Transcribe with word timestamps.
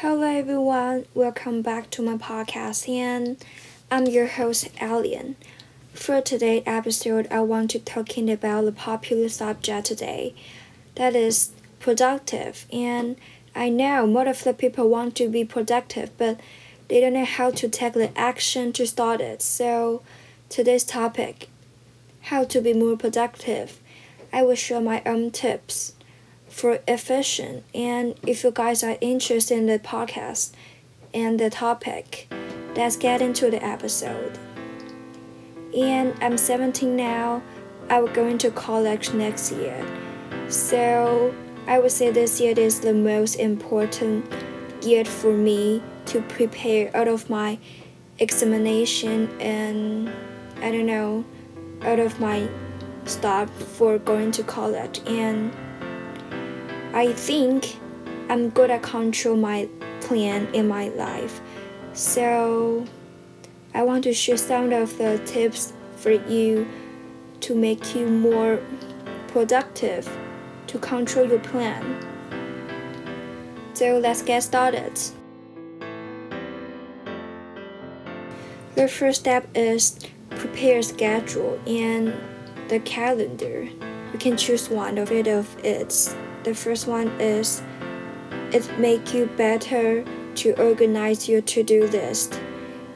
Hello 0.00 0.22
everyone, 0.22 1.04
welcome 1.12 1.60
back 1.60 1.90
to 1.90 2.00
my 2.00 2.16
podcast 2.16 2.88
and 2.88 3.36
I'm 3.90 4.06
your 4.06 4.28
host 4.28 4.70
Alien. 4.80 5.36
For 5.92 6.22
today's 6.22 6.62
episode, 6.64 7.28
I 7.30 7.40
want 7.42 7.72
to 7.72 7.80
talking 7.80 8.30
about 8.30 8.64
the 8.64 8.72
popular 8.72 9.28
subject 9.28 9.88
today, 9.88 10.34
that 10.94 11.14
is 11.14 11.50
productive. 11.80 12.64
And 12.72 13.16
I 13.54 13.68
know 13.68 14.06
most 14.06 14.38
of 14.38 14.44
the 14.44 14.54
people 14.54 14.88
want 14.88 15.16
to 15.16 15.28
be 15.28 15.44
productive, 15.44 16.16
but 16.16 16.40
they 16.88 17.02
don't 17.02 17.12
know 17.12 17.26
how 17.26 17.50
to 17.50 17.68
take 17.68 17.92
the 17.92 18.18
action 18.18 18.72
to 18.72 18.86
start 18.86 19.20
it. 19.20 19.42
So 19.42 20.00
today's 20.48 20.84
topic, 20.84 21.50
how 22.22 22.44
to 22.44 22.62
be 22.62 22.72
more 22.72 22.96
productive. 22.96 23.78
I 24.32 24.44
will 24.44 24.54
share 24.54 24.80
my 24.80 25.02
own 25.04 25.30
tips 25.30 25.92
for 26.50 26.80
efficient. 26.86 27.64
And 27.74 28.18
if 28.26 28.44
you 28.44 28.50
guys 28.50 28.82
are 28.82 28.98
interested 29.00 29.56
in 29.56 29.66
the 29.66 29.78
podcast 29.78 30.50
and 31.14 31.40
the 31.40 31.48
topic, 31.48 32.30
let's 32.76 32.96
get 32.96 33.22
into 33.22 33.50
the 33.50 33.64
episode. 33.64 34.38
And 35.76 36.14
I'm 36.20 36.36
17 36.36 36.94
now. 36.94 37.42
I 37.88 38.00
will 38.00 38.12
go 38.12 38.26
into 38.26 38.50
college 38.50 39.14
next 39.14 39.52
year. 39.52 39.84
So 40.48 41.34
I 41.66 41.78
would 41.78 41.92
say 41.92 42.10
this 42.10 42.40
year 42.40 42.54
is 42.56 42.80
the 42.80 42.92
most 42.92 43.36
important 43.36 44.30
year 44.82 45.04
for 45.04 45.32
me 45.32 45.82
to 46.06 46.20
prepare 46.22 46.94
out 46.96 47.06
of 47.08 47.30
my 47.30 47.58
examination 48.18 49.28
and 49.40 50.10
I 50.60 50.70
don't 50.70 50.86
know, 50.86 51.24
out 51.82 51.98
of 51.98 52.18
my 52.20 52.48
stuff 53.04 53.50
for 53.50 53.98
going 53.98 54.30
to 54.32 54.42
college 54.42 55.00
and 55.06 55.52
I 56.92 57.12
think 57.12 57.78
I'm 58.28 58.50
good 58.50 58.70
at 58.70 58.82
control 58.82 59.36
my 59.36 59.68
plan 60.00 60.52
in 60.54 60.66
my 60.66 60.88
life. 60.88 61.40
So 61.92 62.84
I 63.74 63.82
want 63.82 64.04
to 64.04 64.12
share 64.12 64.36
some 64.36 64.72
of 64.72 64.98
the 64.98 65.18
tips 65.24 65.72
for 65.96 66.10
you 66.10 66.66
to 67.40 67.54
make 67.54 67.94
you 67.94 68.06
more 68.06 68.60
productive 69.28 70.08
to 70.66 70.78
control 70.78 71.28
your 71.28 71.38
plan. 71.38 71.84
So 73.74 73.98
let's 73.98 74.22
get 74.22 74.42
started. 74.42 74.98
The 78.74 78.88
first 78.88 79.20
step 79.20 79.46
is 79.54 79.98
prepare 80.30 80.82
schedule 80.82 81.60
and 81.66 82.14
the 82.68 82.80
calendar. 82.80 83.68
You 84.12 84.18
can 84.18 84.36
choose 84.36 84.68
one 84.68 84.98
of 84.98 85.12
it 85.12 85.26
of 85.26 85.46
its 85.64 86.14
the 86.44 86.54
first 86.54 86.86
one 86.86 87.08
is 87.20 87.62
it 88.52 88.78
make 88.78 89.12
you 89.14 89.26
better 89.36 90.04
to 90.36 90.52
organize 90.60 91.28
your 91.28 91.40
to-do 91.40 91.86
list. 91.88 92.40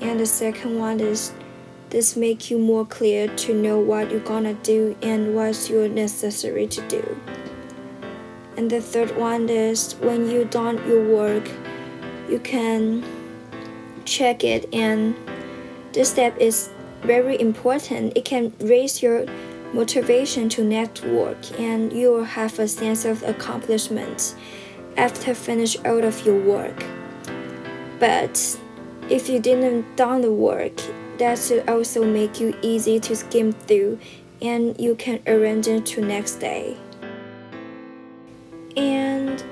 And 0.00 0.18
the 0.20 0.26
second 0.26 0.78
one 0.78 1.00
is 1.00 1.32
this 1.90 2.16
make 2.16 2.50
you 2.50 2.58
more 2.58 2.84
clear 2.84 3.28
to 3.28 3.54
know 3.54 3.78
what 3.78 4.10
you're 4.10 4.20
gonna 4.20 4.54
do 4.54 4.96
and 5.02 5.34
what's 5.34 5.70
your 5.70 5.88
necessary 5.88 6.66
to 6.66 6.80
do. 6.88 7.20
And 8.56 8.70
the 8.70 8.80
third 8.80 9.16
one 9.16 9.48
is 9.48 9.94
when 10.00 10.30
you 10.30 10.44
done 10.46 10.76
your 10.88 11.04
work, 11.04 11.48
you 12.28 12.38
can 12.40 13.04
check 14.04 14.44
it 14.44 14.68
and 14.72 15.14
this 15.92 16.10
step 16.10 16.36
is 16.38 16.70
very 17.02 17.40
important. 17.40 18.16
It 18.16 18.24
can 18.24 18.52
raise 18.60 19.02
your 19.02 19.26
motivation 19.72 20.48
to 20.50 20.64
network, 20.64 21.38
and 21.58 21.92
you 21.92 22.12
will 22.12 22.24
have 22.24 22.58
a 22.58 22.68
sense 22.68 23.04
of 23.04 23.22
accomplishment 23.22 24.34
after 24.96 25.34
finish 25.34 25.76
all 25.84 26.04
of 26.04 26.24
your 26.24 26.40
work. 26.40 26.84
But 27.98 28.58
if 29.10 29.28
you 29.28 29.38
didn't 29.38 29.96
done 29.96 30.22
the 30.22 30.32
work, 30.32 30.80
that 31.18 31.38
should 31.38 31.68
also 31.68 32.04
make 32.04 32.40
you 32.40 32.56
easy 32.62 33.00
to 33.00 33.16
skim 33.16 33.52
through 33.52 33.98
and 34.42 34.78
you 34.78 34.94
can 34.94 35.20
arrange 35.26 35.66
it 35.66 35.86
to 35.86 36.02
next 36.02 36.36
day. 36.36 36.76
And 38.76 39.42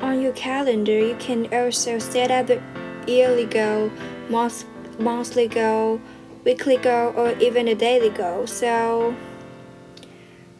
on 0.00 0.20
your 0.20 0.32
calendar, 0.32 0.98
you 0.98 1.14
can 1.16 1.52
also 1.54 1.98
set 1.98 2.30
up 2.30 2.48
the 2.48 2.60
yearly 3.06 3.46
goal, 3.46 3.90
month, 4.28 4.64
monthly 4.98 5.46
goal, 5.46 6.00
weekly 6.44 6.76
goal, 6.78 7.12
or 7.16 7.38
even 7.38 7.68
a 7.68 7.74
daily 7.74 8.10
goal. 8.10 8.46
So 8.46 9.14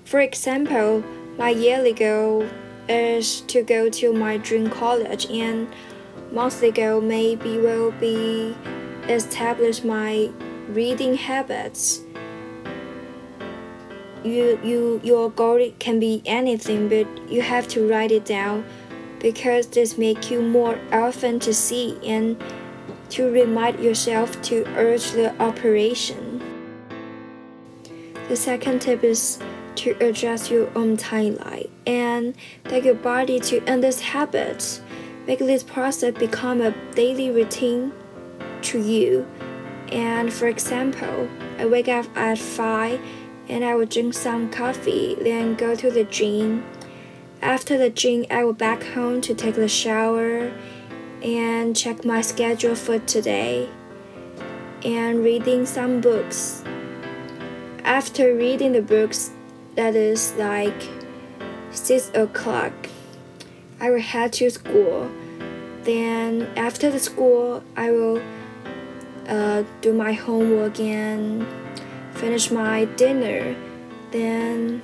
for 0.04 0.20
example, 0.20 1.03
my 1.38 1.50
yearly 1.50 1.92
goal 1.92 2.47
is 2.88 3.41
to 3.42 3.62
go 3.62 3.88
to 3.88 4.12
my 4.12 4.37
dream 4.37 4.69
college 4.70 5.26
and 5.26 5.69
monthly 6.31 6.70
goal 6.70 7.00
maybe 7.00 7.59
will 7.59 7.91
be 7.92 8.54
establish 9.09 9.82
my 9.82 10.31
reading 10.69 11.16
habits. 11.16 12.00
You, 14.22 14.59
you, 14.62 15.00
your 15.03 15.31
goal 15.31 15.70
can 15.78 16.00
be 16.00 16.22
anything, 16.25 16.88
but 16.88 17.06
you 17.31 17.43
have 17.43 17.69
to 17.69 17.88
write 17.88 18.10
it 18.10 18.25
down 18.25 18.64
because 19.19 19.66
this 19.66 19.98
make 19.98 20.31
you 20.31 20.41
more 20.43 20.78
often 20.93 21.38
to 21.41 21.53
see 21.53 21.98
and 22.06 22.43
to 23.10 23.31
remind 23.31 23.81
yourself 23.81 24.41
to 24.43 24.64
urge 24.76 25.12
the 25.12 25.34
operation. 25.43 26.43
The 28.28 28.37
second 28.37 28.81
tip 28.81 29.04
is 29.04 29.38
to 29.76 29.90
adjust 30.00 30.50
your 30.50 30.70
own 30.76 30.96
timeline 30.96 31.70
and 31.86 32.34
take 32.64 32.84
your 32.84 32.94
body 32.94 33.40
to 33.40 33.62
end 33.64 33.82
this 33.82 34.00
habit. 34.00 34.80
Make 35.26 35.38
this 35.38 35.62
process 35.62 36.14
become 36.14 36.60
a 36.60 36.74
daily 36.94 37.30
routine 37.30 37.92
to 38.62 38.78
you. 38.80 39.26
And 39.90 40.32
for 40.32 40.48
example, 40.48 41.28
I 41.58 41.66
wake 41.66 41.88
up 41.88 42.06
at 42.16 42.38
5 42.38 43.00
and 43.48 43.64
I 43.64 43.74
will 43.74 43.86
drink 43.86 44.14
some 44.14 44.50
coffee, 44.50 45.16
then 45.20 45.54
go 45.54 45.74
to 45.74 45.90
the 45.90 46.04
gym. 46.04 46.64
After 47.42 47.76
the 47.76 47.90
gym, 47.90 48.24
I 48.30 48.44
will 48.44 48.54
back 48.54 48.82
home 48.82 49.20
to 49.22 49.34
take 49.34 49.54
the 49.54 49.68
shower 49.68 50.52
and 51.22 51.76
check 51.76 52.04
my 52.04 52.20
schedule 52.20 52.74
for 52.74 52.98
today 53.00 53.68
and 54.84 55.22
reading 55.24 55.66
some 55.66 56.00
books. 56.00 56.62
After 57.84 58.34
reading 58.34 58.72
the 58.72 58.82
books, 58.82 59.30
that 59.76 59.94
is 59.96 60.34
like 60.36 60.88
six 61.70 62.10
o'clock. 62.14 62.72
I 63.80 63.90
will 63.90 64.00
head 64.00 64.32
to 64.34 64.50
school. 64.50 65.10
Then 65.82 66.48
after 66.56 66.90
the 66.90 66.98
school, 66.98 67.62
I 67.76 67.90
will 67.90 68.22
uh, 69.28 69.64
do 69.80 69.92
my 69.92 70.12
homework 70.12 70.80
and 70.80 71.46
finish 72.14 72.50
my 72.50 72.84
dinner. 72.96 73.56
Then 74.10 74.80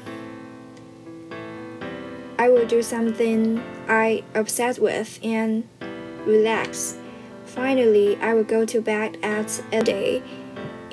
I 2.39 2.49
will 2.49 2.67
do 2.67 2.83
something 2.83 3.63
I 3.89 4.25
obsessed 4.35 4.81
with 4.81 5.19
and 5.23 5.69
relax. 6.25 6.97
Finally, 7.45 8.17
I 8.17 8.35
will 8.35 8.45
go 8.45 8.65
to 8.65 8.81
bed 8.81 9.19
at 9.23 9.63
a 9.73 9.83
day 9.83 10.23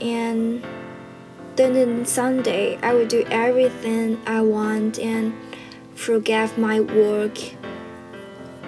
and 0.02 0.64
then 1.58 1.76
on 1.76 2.06
Sunday, 2.06 2.78
I 2.84 2.94
will 2.94 3.08
do 3.08 3.26
everything 3.32 4.22
I 4.28 4.42
want 4.42 5.00
and 5.00 5.34
forget 5.96 6.58
my 6.58 6.80
work. 6.80 7.38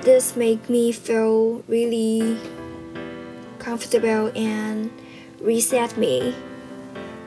This 0.02 0.36
make 0.36 0.70
me 0.70 0.92
feel 0.92 1.64
really 1.68 2.38
comfortable 3.60 4.32
and 4.36 4.92
reset 5.40 5.98
me. 5.98 6.34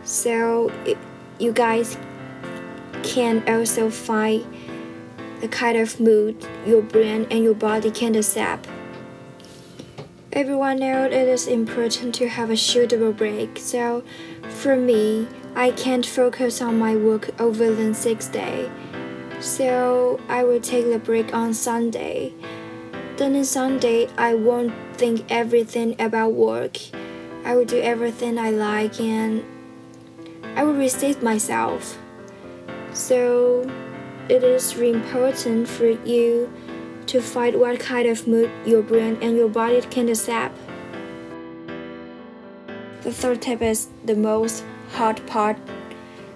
So 0.03 0.73
you 1.39 1.53
guys 1.53 1.97
can 3.05 3.43
also 3.49 3.89
find 3.89 4.45
the 5.41 5.49
kind 5.49 5.79
of 5.79 6.01
mood 6.01 6.45
your 6.67 6.83
brain 6.83 7.27
and 7.31 7.45
your 7.45 7.55
body 7.55 7.91
can 7.91 8.15
accept. 8.15 8.69
Everyone 10.33 10.79
knows 10.79 11.13
it 11.13 11.29
is 11.29 11.47
important 11.47 12.15
to 12.17 12.29
have 12.29 12.51
a 12.51 12.57
suitable 12.57 13.13
break. 13.13 13.59
So 13.59 14.03
for 14.49 14.77
me, 14.77 15.29
I 15.55 15.71
can't 15.73 16.07
focus 16.07 16.63
on 16.63 16.79
my 16.79 16.97
work 16.97 17.39
over 17.39 17.75
than 17.75 17.93
six 17.93 18.27
day, 18.27 18.71
so 19.39 20.19
I 20.29 20.45
will 20.45 20.61
take 20.61 20.87
the 20.87 20.99
break 20.99 21.35
on 21.35 21.53
Sunday. 21.53 22.33
Then 23.19 23.37
on 23.37 23.45
Sunday, 23.45 24.09
I 24.17 24.35
won't 24.35 24.73
think 24.97 25.31
everything 25.31 25.95
about 26.01 26.33
work. 26.33 26.79
I 27.45 27.55
will 27.55 27.67
do 27.67 27.81
everything 27.81 28.39
I 28.39 28.51
like 28.51 28.99
and 28.99 29.45
I 30.57 30.65
will 30.65 30.73
reset 30.73 31.23
myself. 31.23 31.99
So 32.95 33.71
it 34.31 34.43
is 34.43 34.73
important 34.79 35.69
for 35.69 35.91
you 35.91 36.51
to 37.07 37.21
find 37.21 37.61
what 37.61 37.79
kind 37.79 38.09
of 38.09 38.27
mood 38.27 38.51
your 38.65 38.81
brain 38.81 39.19
and 39.21 39.37
your 39.37 39.49
body 39.49 39.83
can 39.83 40.09
accept. 40.09 40.57
The 43.03 43.13
third 43.13 43.43
tip 43.43 43.61
is 43.61 43.89
the 44.05 44.15
most 44.15 44.65
hard 44.93 45.27
part. 45.27 45.57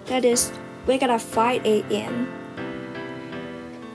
That 0.06 0.24
is, 0.24 0.52
wake 0.86 1.02
up 1.02 1.10
at 1.10 1.20
5 1.20 1.64
a.m. 1.66 2.28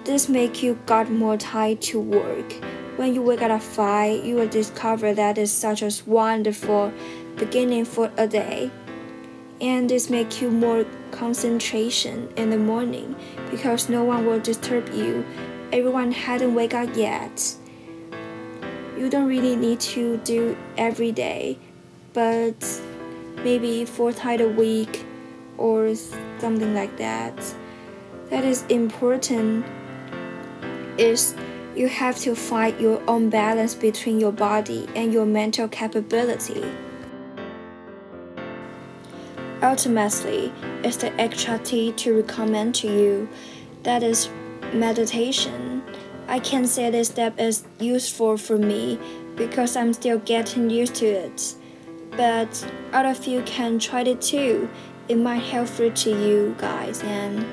This 0.04 0.28
make 0.28 0.64
you 0.64 0.80
got 0.86 1.10
more 1.10 1.38
time 1.38 1.78
to 1.78 2.00
work. 2.00 2.54
when 2.98 3.16
you 3.16 3.22
wake 3.22 3.42
up 3.42 3.50
at 3.50 3.64
5, 3.64 4.26
you 4.26 4.36
will 4.36 4.48
discover 4.48 5.14
that 5.14 5.38
it's 5.38 5.52
such 5.52 5.82
a 5.82 5.92
wonderful 6.06 6.94
beginning 7.38 7.86
for 7.86 8.12
a 8.18 8.28
day. 8.28 8.70
And 9.60 9.90
this 9.90 10.10
makes 10.10 10.42
you 10.42 10.52
more 10.52 10.86
concentration 11.12 12.32
in 12.36 12.50
the 12.50 12.58
morning 12.58 13.16
because 13.50 13.90
no 13.90 14.04
one 14.04 14.26
will 14.26 14.40
disturb 14.40 14.94
you. 14.94 15.26
Everyone 15.72 16.12
hadn't 16.12 16.54
wake 16.54 16.74
up 16.74 16.90
yet. 16.96 17.56
You 18.98 19.10
don't 19.10 19.28
really 19.28 19.56
need 19.56 19.80
to 19.96 20.18
do 20.18 20.56
every 20.78 21.12
day, 21.12 21.58
but 22.14 22.82
maybe 23.38 23.86
four 23.86 24.12
times 24.14 24.42
a 24.42 24.48
week 24.48 25.06
or 25.58 25.94
something 25.96 26.74
like 26.74 26.98
that. 26.98 27.36
That 28.30 28.44
is 28.44 28.64
important 28.70 29.66
is 30.98 31.36
you 31.76 31.88
have 31.88 32.18
to 32.20 32.36
find 32.36 32.80
your 32.80 33.02
own 33.10 33.30
balance 33.30 33.76
between 33.76 34.20
your 34.20 34.32
body 34.32 34.88
and 34.96 35.14
your 35.14 35.26
mental 35.26 35.68
capability. 35.68 36.64
Ultimately, 39.62 40.52
it's 40.84 40.98
the 40.98 41.14
extra 41.22 41.60
T 41.60 41.92
to 41.94 42.22
recommend 42.22 42.76
to 42.76 42.88
you 42.88 43.30
that 43.84 44.02
is 44.02 44.30
meditation. 44.74 45.84
I 46.28 46.40
can 46.40 46.66
say 46.66 46.90
this 46.90 47.10
step 47.10 47.40
is 47.40 47.64
useful 47.80 48.38
for 48.38 48.58
me 48.58 49.00
because 49.36 49.76
I'm 49.76 49.94
still 49.94 50.20
getting 50.20 50.70
used 50.70 50.96
to 50.96 51.06
it. 51.06 51.56
But 52.18 52.72
other 52.94 53.10
of 53.10 53.26
you 53.26 53.42
can 53.44 53.80
try 53.80 54.02
it 54.02 54.22
too. 54.22 54.70
It 55.08 55.16
might 55.16 55.40
help 55.40 55.70
to 55.96 56.10
you 56.10 56.56
guys 56.58 57.02
and 57.04 57.46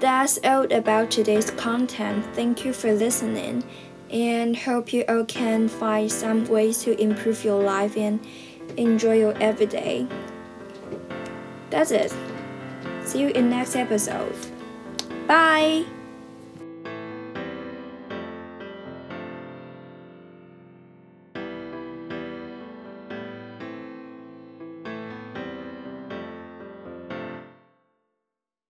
that's 0.00 0.38
all 0.44 0.70
about 0.72 1.10
today's 1.10 1.50
content. 1.50 2.24
Thank 2.34 2.64
you 2.64 2.72
for 2.72 2.92
listening 2.92 3.64
and 4.10 4.56
hope 4.56 4.92
you 4.92 5.04
all 5.08 5.24
can 5.24 5.68
find 5.68 6.10
some 6.10 6.44
ways 6.46 6.82
to 6.84 7.00
improve 7.00 7.44
your 7.44 7.62
life 7.62 7.96
and 7.96 8.24
enjoy 8.76 9.18
your 9.18 9.36
everyday. 9.38 10.06
That's 11.70 11.90
it. 11.90 12.14
See 13.04 13.20
you 13.22 13.28
in 13.30 13.50
next 13.50 13.76
episode. 13.76 14.34
Bye. 15.26 15.84